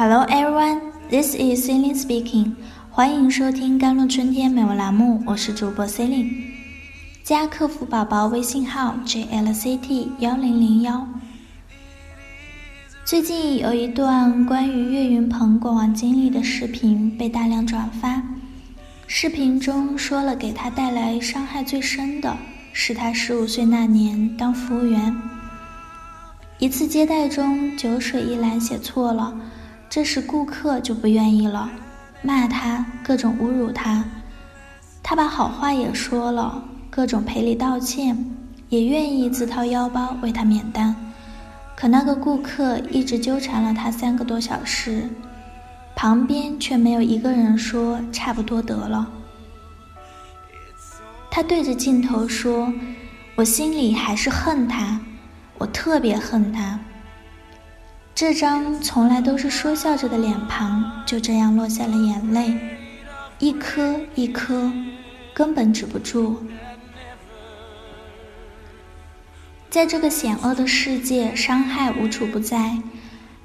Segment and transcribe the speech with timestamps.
[0.00, 2.54] Hello everyone, this is Celine speaking.
[2.90, 6.42] 欢迎收听甘露春天美文栏目，我是主播 Celine。
[7.22, 11.06] 加客服宝宝微信号 jlct 幺零零幺。
[13.04, 18.22] 最近有一段关于岳云鹏过往经历的视频被大量转发。
[19.06, 22.34] 视频中说了，给他带来伤害最深的
[22.72, 25.14] 是他十五岁那年当服务员，
[26.58, 29.38] 一次接待中酒水一栏写错了。
[29.90, 31.68] 这时顾客就不愿意了，
[32.22, 34.04] 骂他，各种侮辱他。
[35.02, 38.16] 他把好话也说了，各种赔礼道歉，
[38.68, 40.94] 也愿意自掏腰包为他免单。
[41.74, 45.08] 可那个顾客一直纠缠了他三个多小时，
[45.96, 49.10] 旁边却没有一个人说差不多得了。
[51.32, 52.72] 他对着镜头说
[53.34, 55.00] ：“我心里还是恨他，
[55.58, 56.78] 我特别恨他。”
[58.20, 62.54] 这张从来都是说笑着的脸庞，就这样落下了眼泪，
[63.38, 64.70] 一颗一颗，
[65.32, 66.44] 根本止不住。
[69.70, 72.76] 在这个险恶的世界，伤害无处不在，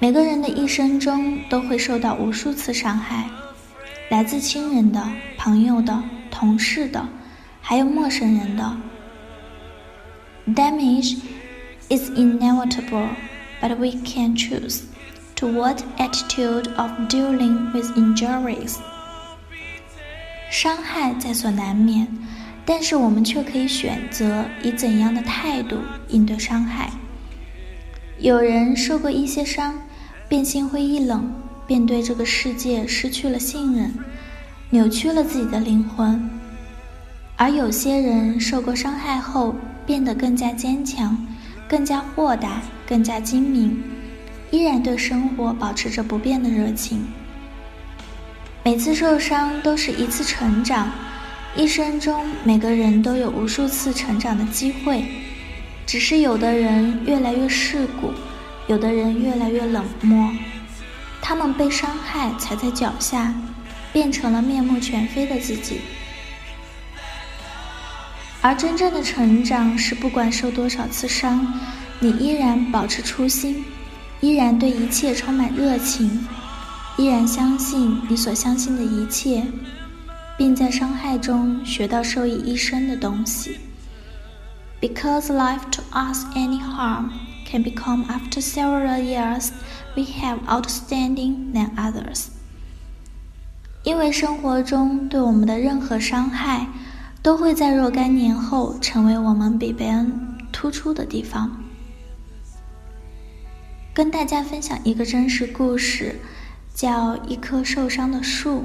[0.00, 3.30] 每个人的一生中都会受到无数次伤害，
[4.08, 5.00] 来自亲人的、
[5.38, 7.06] 朋友的、同事的，
[7.60, 8.76] 还有陌生人的。
[10.48, 11.18] Damage
[11.88, 13.10] is inevitable.
[13.60, 14.82] But we can choose
[15.36, 18.76] to what attitude of dealing with injuries。
[20.50, 22.06] 伤害在所难免，
[22.64, 26.90] 但是我们却可以选择以怎样的态度应对伤害。
[28.18, 29.74] 有人受过一些伤，
[30.28, 31.30] 便心灰意冷，
[31.66, 33.92] 便对这个世界失去了信任，
[34.70, 36.18] 扭曲了自己的灵魂；
[37.36, 39.54] 而有些人受过伤害后，
[39.84, 41.16] 变得更加坚强。
[41.68, 43.82] 更加豁达，更加精明，
[44.50, 47.04] 依然对生活保持着不变的热情。
[48.64, 50.90] 每次受伤都是一次成长，
[51.56, 55.04] 一生中每个人都有无数次成长的机会，
[55.86, 58.12] 只是有的人越来越世故，
[58.66, 60.30] 有的人越来越冷漠，
[61.20, 63.34] 他们被伤害踩在脚下，
[63.92, 65.80] 变成了面目全非的自己。
[68.46, 71.52] 而真正的成长是，不管受多少次伤，
[71.98, 73.64] 你依然保持初心，
[74.20, 76.24] 依然对一切充满热情，
[76.96, 79.42] 依然相信你所相信的一切，
[80.38, 83.58] 并在伤害中学到受益一生的东西。
[84.80, 87.10] Because life to us any harm
[87.50, 89.48] can become after several years
[89.96, 92.26] we have outstanding than others。
[93.82, 96.68] 因为生活中对我们的任何伤害。
[97.26, 100.12] 都会在若干年后成为我们比别人
[100.52, 101.50] 突出的地方。
[103.92, 106.14] 跟大家分享一个真实故事，
[106.72, 108.64] 叫一棵受伤的树。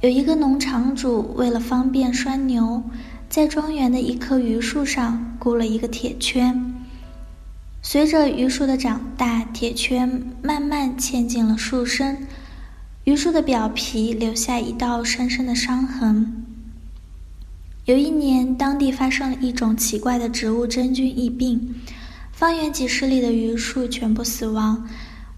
[0.00, 2.80] 有一个农场主为了方便拴牛，
[3.28, 6.72] 在庄园的一棵榆树上箍了一个铁圈。
[7.82, 12.28] 随着榆树的长大，铁圈慢慢嵌进了树身。
[13.06, 16.44] 榆树的表皮留下一道深深的伤痕。
[17.84, 21.76] 有一年，当地发生了一种奇怪的植物真菌疫病，
[22.32, 24.88] 方圆几十里的榆树全部死亡，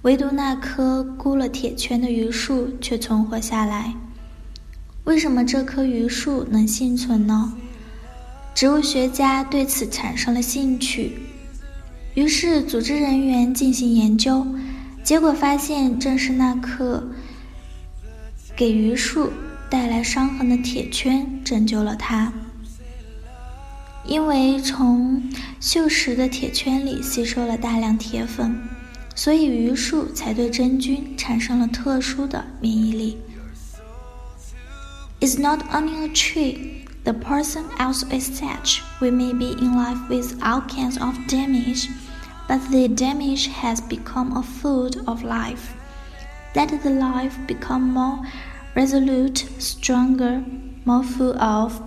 [0.00, 3.92] 唯独那棵箍了铁圈的榆树却存活下来。
[5.04, 7.52] 为什么这棵榆树能幸存呢？
[8.54, 11.18] 植物学家对此产生了兴趣，
[12.14, 14.46] 于是组织人员进行研究，
[15.04, 17.06] 结果发现正是那棵。
[18.58, 19.32] 给榆树
[19.70, 22.32] 带来伤痕的铁圈拯救了它，
[24.04, 25.22] 因为从
[25.60, 28.60] 锈蚀的铁圈里吸收了大量铁粉，
[29.14, 33.18] 所以榆树才对真菌产生了特殊的免疫力。
[35.20, 38.80] It's not only a tree, the person also is such.
[38.98, 41.88] We may be in life with all kinds of damage,
[42.48, 45.77] but the damage has become a food of life.
[46.54, 48.20] Let the life become more
[48.74, 50.42] resolute, stronger,
[50.84, 51.80] more full of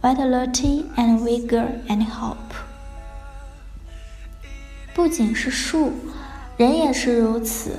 [0.00, 2.36] vitality and vigor and hope。
[4.94, 5.92] 不仅是树，
[6.56, 7.72] 人也是如此。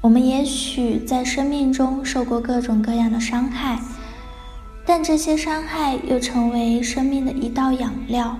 [0.00, 3.80] 我们也许在生命中受过各种各样的伤害，
[4.86, 8.38] 但这些伤害又成为生命的一道养料，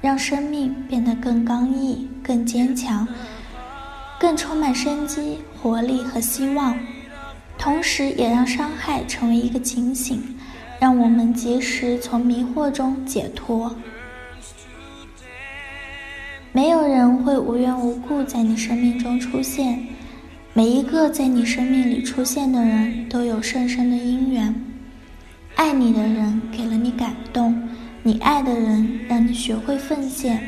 [0.00, 3.06] 让生命变得更刚毅、更坚强、
[4.24, 6.74] 更充满生机、活力和希望。
[7.58, 10.18] 同时，也让伤害成为一个警醒，
[10.80, 13.76] 让我们及时从迷惑中解脱。
[16.52, 19.86] 没有人会无缘无故在你生命中出现，
[20.54, 24.54] 每一个在你生命里出现的人都有深深的因缘。
[25.54, 27.68] 爱你的人给了你感动，
[28.02, 30.42] 你爱的人让你学会奉献，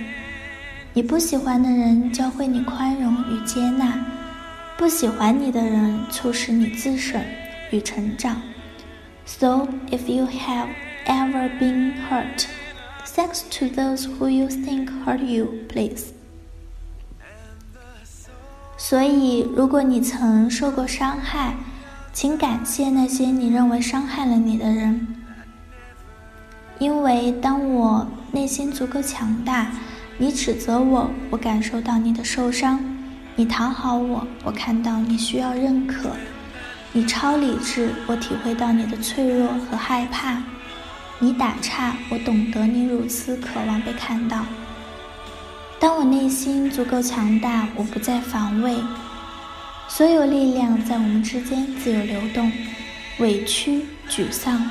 [0.96, 4.02] 你不喜欢的人教会你宽容与接纳，
[4.78, 7.20] 不喜欢你的人促使你自省
[7.70, 8.40] 与成长。
[9.26, 10.68] So if you have
[11.04, 12.46] ever been hurt,
[13.04, 16.06] thanks to those who you think hurt you, please.
[18.78, 21.56] 所以，如果你曾受过伤害，
[22.14, 25.06] 请感谢那些你认为伤害了你的人，
[26.78, 29.70] 因为当我内心足够强大，
[30.18, 32.78] 你指责我，我感受到你的受伤；
[33.34, 36.08] 你讨好我，我看到你需要认可；
[36.92, 40.38] 你超理智，我体会到你的脆弱和害怕；
[41.18, 44.46] 你打岔，我懂得你如此渴望被看到。
[45.78, 48.74] 当我内心足够强大，我不再防卫，
[49.86, 52.50] 所有力量在我们之间自由流动。
[53.18, 54.70] 委屈、沮丧、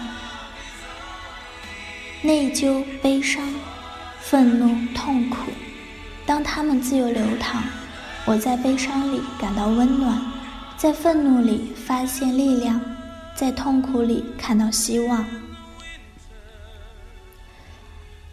[2.22, 3.44] 内疚、悲伤、
[4.28, 5.52] 愤怒、痛苦，
[6.26, 7.62] 当它们自由流淌，
[8.26, 10.20] 我在悲伤里感到温暖，
[10.76, 12.82] 在愤怒里发现力量，
[13.36, 15.24] 在痛苦里看到希望。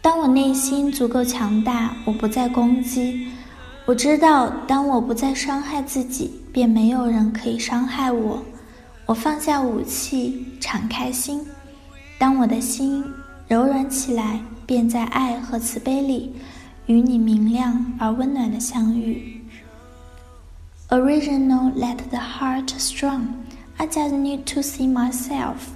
[0.01, 3.27] 当我内心足够强大，我不再攻击。
[3.85, 8.43] 我知道，当我不再伤害自己，便没有人可以伤害我。
[9.05, 11.45] 我放下武器，敞开心。
[12.17, 13.05] 当我的心
[13.47, 14.39] 柔软起来，
[14.72, 16.34] 便在爱和慈悲里，
[16.86, 19.44] 与你明亮而温暖的相遇。
[20.88, 23.26] Original, let the heart strong.
[23.76, 25.68] I just need to see myself,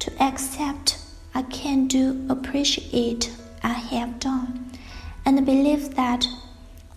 [0.00, 0.96] to accept
[1.32, 3.30] I can do, appreciate.
[3.62, 4.70] I have done,
[5.24, 6.26] and believe that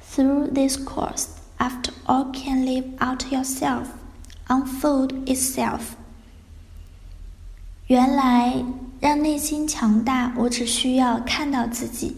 [0.02, 1.28] through this course,
[1.58, 3.90] after all can live out yourself,
[4.48, 5.96] unfold itself.
[7.88, 8.64] 原来
[9.01, 12.17] 让内心强大，我只需要看到自己，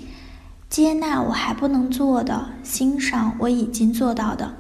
[0.69, 4.55] 接纳我还不能做的，欣赏我已经做到的，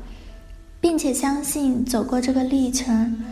[0.80, 3.22] 并且相信走过这个历程，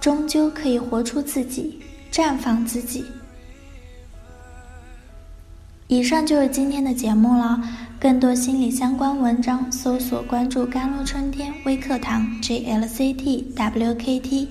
[0.00, 1.78] 终究可以活出自己，
[2.10, 3.04] 绽放自己。
[5.88, 7.60] 以上就是今天的节目了。
[8.00, 14.48] 更多心理相关文章，搜索关注“甘露春天微课堂 ”（JLCT WKT）。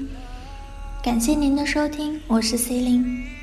[1.04, 3.41] 感谢您的收听，我是 C 琳。